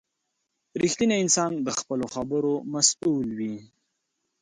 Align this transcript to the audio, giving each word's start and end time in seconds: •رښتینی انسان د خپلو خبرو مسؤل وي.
•رښتینی 0.81 1.15
انسان 1.23 1.51
د 1.65 1.67
خپلو 1.79 2.05
خبرو 2.15 2.53
مسؤل 2.73 3.27
وي. 3.39 3.55